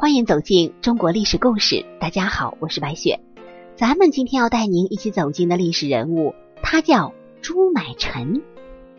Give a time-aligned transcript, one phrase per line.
[0.00, 1.84] 欢迎走进中国历史故事。
[2.00, 3.20] 大家好，我是白雪。
[3.76, 7.12] 咱们今天要带您一起走进的历史人物，他叫
[7.42, 8.42] 朱买臣。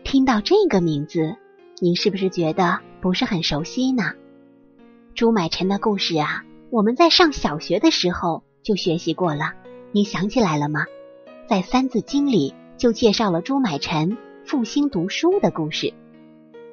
[0.04, 1.34] 听到这个名字，
[1.80, 4.12] 您是不是觉得不是很熟悉呢？
[5.16, 9.54] 朱买臣的故事啊，我们在上小学的时候就学习过了。
[9.90, 10.86] 你想起来了吗？
[11.48, 15.94] 在《三字经》里就介绍了朱买臣复兴读书的故事。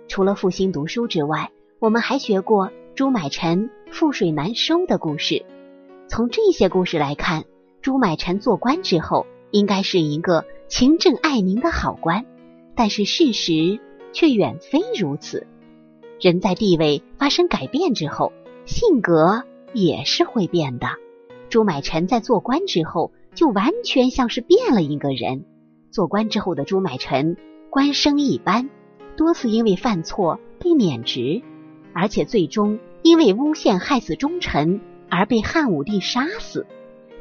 [0.07, 5.45] 除了复兴读书之外，我们还学过朱买臣覆水难收的故事。
[6.09, 7.45] 从这些故事来看，
[7.81, 12.25] 朱买臣做官之后应该是一个勤政爱民的好官。
[12.75, 13.79] 但是事实
[14.11, 15.47] 却远非如此。
[16.19, 18.33] 人在地位发生改变之后，
[18.65, 20.87] 性格也是会变的。
[21.47, 25.45] 朱买臣在做官之后，就完全像是变了一个人。
[25.89, 27.37] 做官之后的朱买臣，
[27.69, 28.69] 官声一般，
[29.15, 31.41] 多次因为犯错被免职，
[31.93, 36.65] 而且最终因为诬陷害死忠臣而被汉武帝杀死，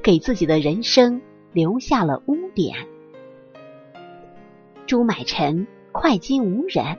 [0.02, 1.20] 给自己的人生
[1.52, 2.86] 留下了污点。
[4.86, 6.98] 朱买臣会金无人，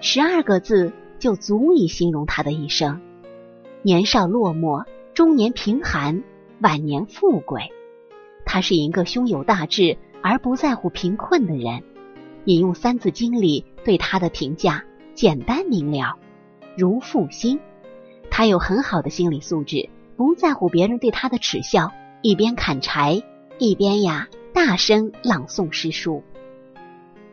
[0.00, 3.00] 十二个字就足以形容他的一生：
[3.82, 6.22] 年少落寞，中年贫寒。
[6.60, 7.70] 晚年富贵，
[8.44, 11.84] 他是一个胸有大志而不在乎贫困的人。
[12.46, 14.82] 引用《三字经》里对他的评价，
[15.14, 16.18] 简单明了，
[16.76, 17.60] 如负心。
[18.38, 21.90] 他有很好的心理素质，不在乎别人对他的耻笑，
[22.22, 23.20] 一边砍柴
[23.58, 26.22] 一边呀大声朗诵诗书。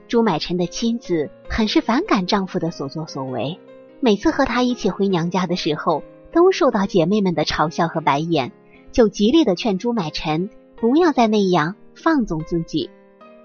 [0.07, 3.59] 朱买臣的妻子很是反感丈夫的所作所为，
[3.99, 8.51] 每次和他一起回娘家的时候，都受到姐妹们的嘲笑和白眼。
[8.91, 12.89] 就极力的劝朱买臣不要再那样放纵自己，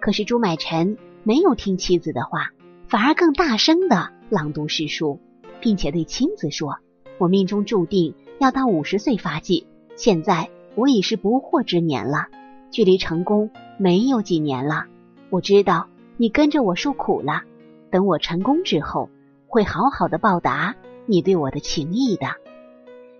[0.00, 2.52] 可是朱买臣没有听妻子的话，
[2.88, 5.20] 反而更大声的朗读诗书，
[5.60, 6.78] 并且对妻子说
[7.20, 12.28] ：“我命中注定要到五十岁发迹，现在我已是不惑之年了，
[12.70, 14.86] 距离成功没有几年了。
[15.28, 17.42] 我知道你跟着我受苦了，
[17.90, 19.10] 等我成功之后，
[19.46, 22.26] 会好好的报答你对我的情谊的。”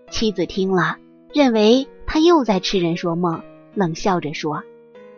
[0.09, 0.97] 妻子听了，
[1.33, 1.87] 认为。
[2.13, 3.41] 他又在痴人说梦，
[3.73, 4.63] 冷笑着说：“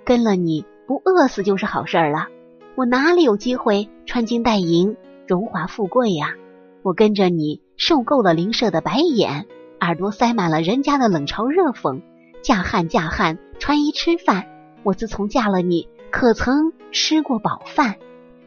[0.05, 2.27] 跟了你不饿死就是好事儿了。
[2.75, 4.95] 我哪里有机会穿金戴银、
[5.25, 6.35] 荣华富贵呀？
[6.83, 9.45] 我跟着你受够了邻舍的白眼，
[9.81, 12.01] 耳朵塞满了人家的冷嘲热讽。
[12.41, 14.45] 嫁汉嫁汉，穿衣吃饭。
[14.83, 17.95] 我自从嫁了你，可曾吃过饱饭？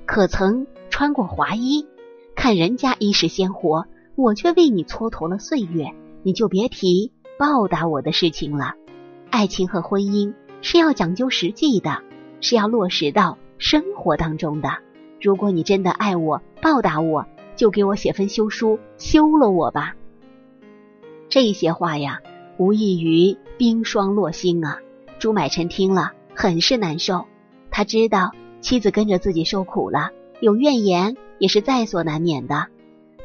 [0.07, 1.87] 可曾穿过华衣？
[2.35, 5.93] 看人家衣食鲜活，我却为你蹉跎了岁月，
[6.23, 8.73] 你就别提。”报答我的事情了。
[9.29, 10.33] 爱情和婚姻
[10.63, 11.99] 是要讲究实际的，
[12.41, 14.79] 是要落实到生活当中的。
[15.21, 17.27] 如果你真的爱我，报答我，
[17.57, 19.97] 就给我写份休书，休了我吧。
[21.29, 22.21] 这些话呀，
[22.59, 24.79] 无异于冰霜落心啊。
[25.19, 27.25] 朱买臣听了，很是难受。
[27.71, 32.69] 他知道妻子跟着自己受苦了，有怨言也是在所难免的。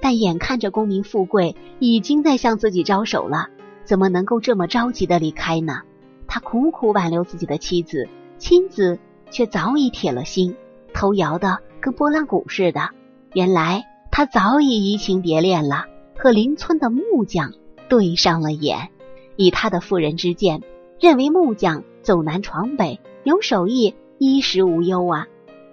[0.02, 3.50] 但眼看着功名富贵已经在向自己招手了。
[3.84, 5.81] 怎么能够这么着急的离开呢？
[6.28, 8.98] 他苦苦挽留自己的妻子，妻子
[9.30, 10.56] 却早已铁了心，
[10.94, 12.90] 头摇的跟拨浪鼓似的。
[13.34, 15.85] 原来他早已移情别恋了，
[16.17, 17.53] 和邻村的木匠
[17.89, 18.89] 对上了眼。
[19.38, 20.61] 以他的妇人之见，
[20.99, 25.27] 认为木匠走南闯北，有手艺，衣食无忧啊。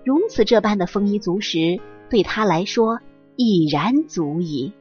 [0.05, 3.01] 如此这般的丰衣足食，对他来说
[3.37, 4.73] 已然足矣。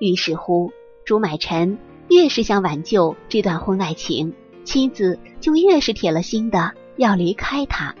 [0.00, 0.72] 于是乎。
[1.02, 1.78] 朱买臣
[2.08, 4.32] 越是想挽救这段婚外情，
[4.62, 7.96] 妻子就越是铁了心的要离开他。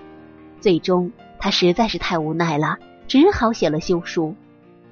[0.60, 1.10] 最终，
[1.40, 2.78] 他实在是太无奈了，
[3.10, 4.36] 只好写了休书。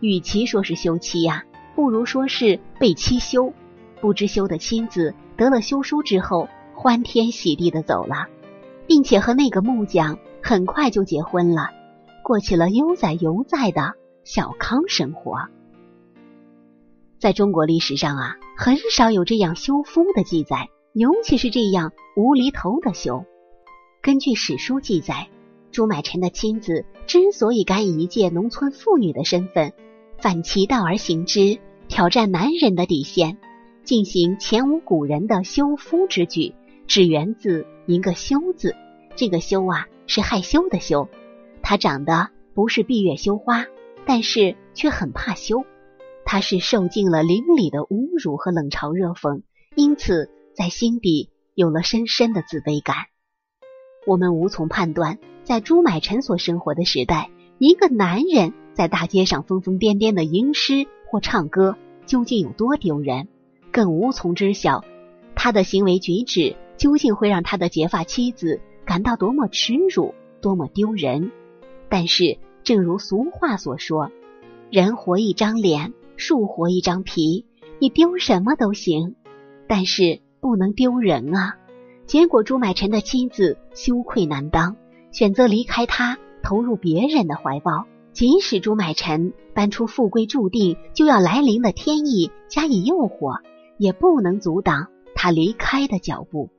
[0.01, 1.45] 与其说是休妻呀，
[1.77, 3.53] 不如说是被妻休。
[4.01, 8.27] 不知休的妻子得了休书之后，欢天喜地的走了，
[8.89, 11.71] 并且和那个木匠很快就结婚了，
[12.25, 13.93] 过起了悠哉悠哉的
[14.25, 15.47] 小康生活。
[17.21, 23.25] 在中国历史上啊，很少有这样休夫的记载，尤其是这样无厘头的休。
[24.03, 25.29] 根据史书记载，
[25.71, 29.73] 朱买臣的妻子之所以敢以一介农村妇女的身份，
[30.19, 33.39] 反其道而行之，挑战男人的底线，
[33.85, 36.55] 进行前无古人的休夫之举，
[36.87, 38.75] 只源自一个“羞”字。
[39.17, 41.09] 这个“羞”啊，是害羞的“羞”。
[41.63, 43.67] 她长得不是闭月羞花，
[44.07, 45.65] 但是却很怕羞。
[46.25, 49.41] 他是受尽了邻里的侮辱和冷嘲热讽，
[49.75, 52.97] 因此在心底有了深深的自卑感。
[54.07, 61.75] 我们无从判断，在朱买臣所生活的时代，一个男人在大街上疯疯癫癫的吟诗或唱歌，
[62.05, 63.29] 究竟有多丢人，
[63.73, 64.85] 更无从知晓
[65.35, 70.13] 他的行为举止究竟会让他的结发妻子感到多么耻辱、
[70.43, 71.33] 多么丢人。
[71.89, 74.11] 但是，正如俗话所说
[74.71, 77.47] ：“人活一张脸，树活一张皮。”
[77.81, 79.15] 你丢什么都行，
[79.67, 81.57] 但是不能丢人啊！
[82.05, 84.77] 结果朱买臣的妻子羞愧难当，
[85.11, 87.87] 选择离开他，投入别人的怀抱。
[88.13, 93.41] 即使朱买臣搬出富贵注定就要来临的天意加以诱惑，
[93.77, 96.51] 也不能阻挡他离开的脚步。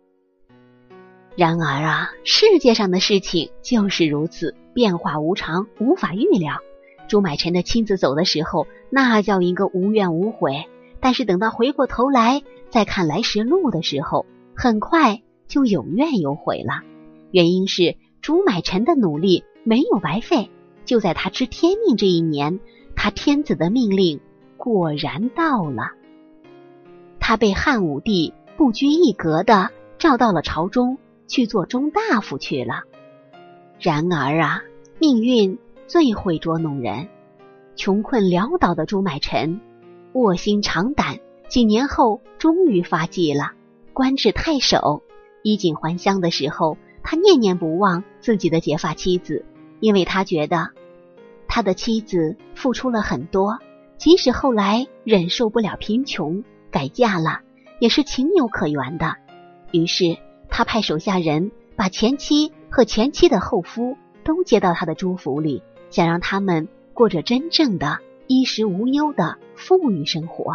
[1.35, 6.59] 然而啊，世界上的事情就是如此，变化无常，无法预料。
[7.07, 10.65] 朱买臣的亲自走的时候，那叫一个无怨无悔。
[11.01, 14.25] 但是等到回过头来再看来时路的时候，
[14.55, 16.83] 很快就有怨有悔了。
[17.31, 20.49] 原因是朱买臣的努力没有白费。
[20.85, 22.59] 就在他知天命这一年，
[22.95, 24.19] 他天子的命令
[24.57, 25.91] 果然到了。
[27.19, 29.69] 他被汉武帝不拘一格的
[29.99, 32.83] 召到了朝中去做中大夫去了。
[33.79, 34.63] 然而啊，
[34.99, 37.07] 命运最会捉弄人。
[37.75, 39.61] 穷困潦倒的朱买臣。
[40.13, 41.19] 卧薪尝胆，
[41.49, 43.51] 几年后终于发迹了，
[43.93, 45.03] 官至太守。
[45.43, 49.45] 衣锦还乡的时候，他念念不忘自己的结发妻子，
[49.79, 50.69] 因为他觉得
[51.47, 53.59] 他的妻子付出了很多，
[53.97, 57.41] 即使后来忍受不了贫穷改嫁了，
[57.79, 59.15] 也是情有可原的。
[59.71, 60.17] 于是
[60.49, 67.99] 他派手下人把前妻和前妻的后夫都接到他的朱府里，想让他们过着真正的。
[68.31, 70.53] 衣食无忧的富裕生活，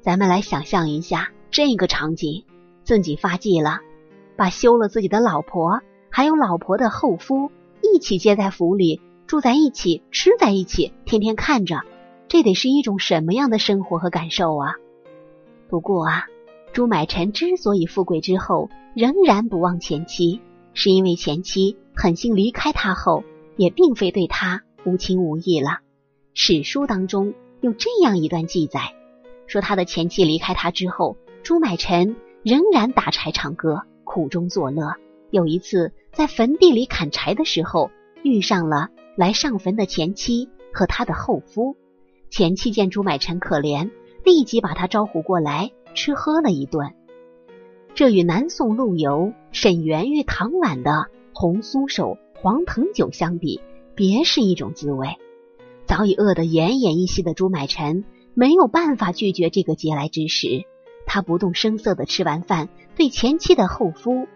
[0.00, 2.44] 咱们来想象一下这个场景：
[2.82, 3.78] 自己发迹了，
[4.40, 7.52] 把休了自己的老婆，还有老婆的后夫
[7.82, 11.82] 一起接在府里，住在一起，吃在一起，天天看着，
[12.26, 14.76] 这得是一种什么样的生活和感受啊？
[15.68, 16.24] 不过啊，
[16.72, 20.40] 朱买臣之所以富贵之后仍然不忘前妻，
[20.72, 23.24] 是因为前妻狠心离开他后，
[23.58, 25.80] 也并非对他无情无义了。
[26.32, 28.94] 史书当中有这样一段记载，
[29.46, 34.94] 说他的前妻离开他之后，朱买臣仍然打柴唱歌，苦中作乐。
[35.30, 37.92] 有一次在坟地里砍柴的时候，
[38.24, 41.76] 遇上了来上坟的前妻和他的后夫。
[42.28, 43.92] 前妻见朱买臣可怜，
[44.24, 46.92] 立即把他招呼过来吃喝了一顿。
[47.94, 53.60] 这与南宋陆游、沈园与唐婉的红酥手、黄藤酒相比，
[53.94, 55.06] 别是一种滋味。
[55.86, 58.04] 早已饿得奄奄一息的朱买臣
[58.34, 60.64] 没有办法拒绝这个嗟来之食，
[61.06, 64.28] 他不动声色的吃完饭，对前妻的后夫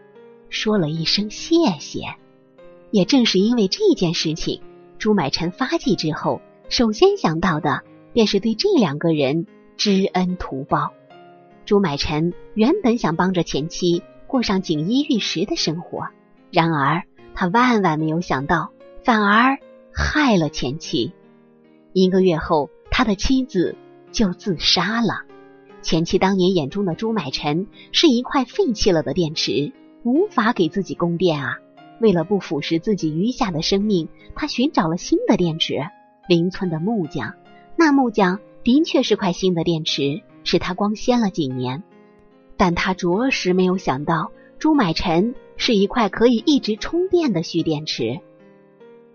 [0.48, 2.00] 说了一声谢谢。
[2.90, 4.60] 也正是因为这件事情，
[4.98, 7.82] 朱买臣发迹之后，首先想到的
[8.12, 9.46] 便是对这两个人
[9.76, 10.92] 知恩图报。
[11.64, 16.08] 朱买臣原本想帮着前妻过上锦衣玉食的生活，
[16.52, 17.02] 然而
[17.34, 18.70] 他万万没有想到，
[19.02, 19.58] 反而
[19.92, 21.12] 害了前妻。
[21.92, 23.76] 一个月后，他的妻子
[24.12, 25.22] 就自杀了。
[25.84, 31.58] 前妻当年眼中的朱买臣是一块废弃了的电池，无法给自己供电啊。
[32.00, 35.76] 为了不腐蚀自己余下的生命，他寻找了新的电池——
[36.26, 37.34] 邻村的木匠。
[37.76, 41.82] 那木匠的确是块新的电池，使他光鲜了几年。
[42.56, 48.20] 但他着实没有想到，朱买臣是一块可以一直充电的蓄电池。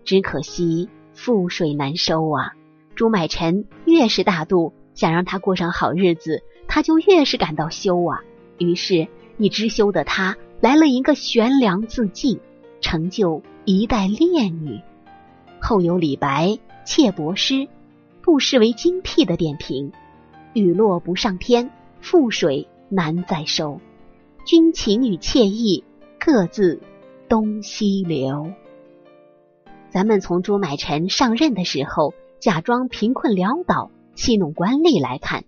[0.04, 2.54] 只可惜覆水难收啊！
[2.94, 8.20] 朱买臣越是大度，想让他过上好日子，他就越是感到羞啊。
[8.58, 12.38] 于是，一知羞的他来了一个悬梁自尽，
[12.82, 14.78] 成就一代烈女。
[15.58, 16.48] 后有李白
[16.84, 17.54] 《妾帛诗》，
[18.20, 19.90] 不失为精辟的点评
[20.52, 21.70] ：“雨落不上天，
[22.02, 23.80] 覆水难再收。
[24.44, 25.82] 君情与妾意，
[26.18, 26.78] 各自
[27.26, 28.52] 东西流。”
[29.88, 32.12] 咱们从朱买臣上任的时候。
[32.38, 35.44] 假装贫困潦倒、戏弄官吏来看，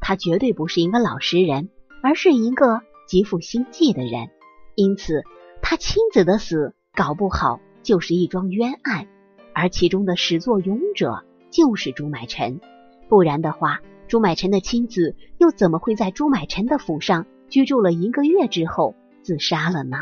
[0.00, 1.68] 他绝对不是一个老实人，
[2.02, 4.30] 而是一个极富心计的人。
[4.74, 5.22] 因此，
[5.62, 9.06] 他亲子的死搞不好就是一桩冤案，
[9.54, 12.60] 而其中的始作俑者就是朱买臣。
[13.08, 19.98] 不然的话，朱买臣的亲子又怎么会在朱买臣的府上居住了一个月之后自杀了呢？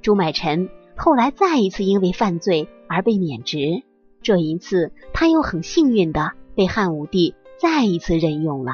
[0.00, 3.82] 朱买臣后来再一次因为犯罪而被免职。
[4.22, 8.72] 这一次，他又很幸运的被汉武帝再一次任用了。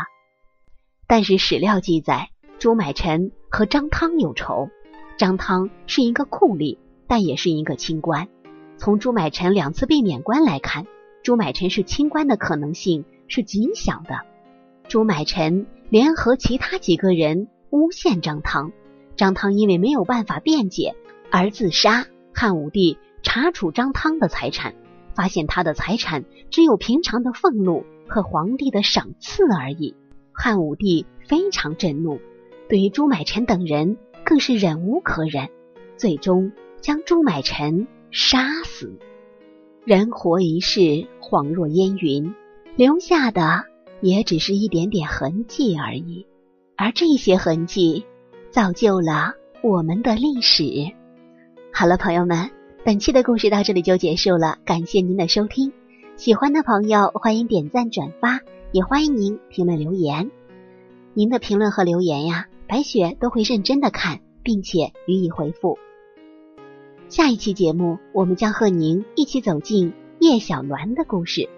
[1.07, 4.71] 但是史料记载，朱买臣和张汤有仇。
[5.19, 8.29] 张汤是一个酷吏，但也是一个清官。
[8.79, 10.87] 从朱买臣两次被免官来看，
[11.23, 14.21] 朱买臣是清官的可能性是极小的。
[14.89, 18.73] 朱买臣联合其他几个人诬陷张汤，
[19.17, 20.95] 张汤因为没有办法辩解
[21.31, 22.07] 而自杀。
[22.35, 24.75] 汉武帝查处张汤的财产，
[25.15, 29.95] 发现他的财产只有平常的俸禄和皇帝的赏赐而已。
[30.33, 32.19] 汉武帝非常震怒，
[32.69, 35.49] 对于朱买臣等人更是忍无可忍，
[35.97, 38.99] 最终将朱买臣杀死。
[39.85, 40.81] 人活一世，
[41.21, 42.35] 恍若烟云，
[42.77, 43.65] 留下的
[44.01, 46.27] 也只是一点点痕迹而已。
[46.77, 48.07] 而这些痕迹，
[48.51, 50.65] 造就了我们的历史。
[51.73, 52.51] 好了，朋友们，
[52.85, 54.59] 本期的故事到这里就结束了。
[54.65, 55.73] 感谢您的收听，
[56.17, 58.41] 喜欢的朋友欢迎点赞转发，
[58.73, 60.33] 也欢迎您评论留言。
[61.15, 65.79] 您的评论和留言呀，白雪都会认真的看，并且予以回复。
[67.09, 71.49] 下一期节目，我们将和您一起走进叶小鸾的故事。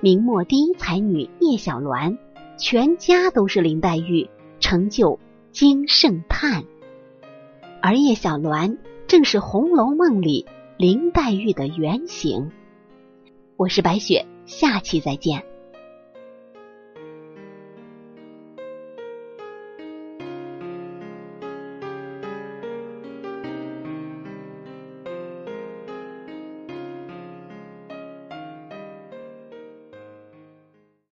[0.00, 2.18] 明末第一才女叶小鸾，
[2.58, 4.28] 全家都是林黛玉，
[4.58, 5.20] 成就
[5.52, 6.64] 金圣叹，
[7.80, 8.78] 而叶小鸾。
[9.10, 12.52] 正是《红楼梦》里林黛玉的原型。
[13.56, 15.49] 我是白雪，下期再见。